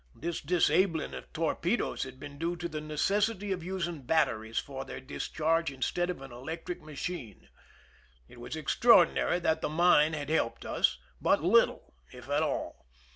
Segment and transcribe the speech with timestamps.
[0.15, 4.99] This disabling of torpedoes had been due to the necessity of using batteries for their
[4.99, 7.49] discharges instead of an electric machine.
[8.27, 12.87] It was extraordinary that the mine had helped us but little, if a.t all.